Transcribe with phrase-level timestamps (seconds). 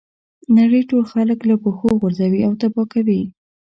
[0.57, 3.21] نړۍ ټول خلک له پښو غورځوي او تباه کوي.